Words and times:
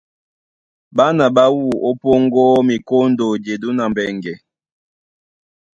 Ɓána 0.95 1.25
ɓá 1.35 1.43
wú 1.55 1.67
ó 1.89 1.91
Póŋgó, 2.01 2.43
Mikóndo, 2.67 3.25
Jedú 3.43 3.69
na 3.77 3.83
Mbɛŋgɛ. 3.91 4.33